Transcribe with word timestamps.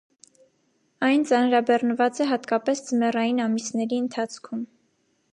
Այն 1.07 1.25
ծանրաբեռնված 1.31 2.21
է 2.25 2.25
հատկապես 2.31 2.81
ձմեռային 2.87 3.41
ամիսների 3.49 4.01
ընթացքում։ 4.05 4.65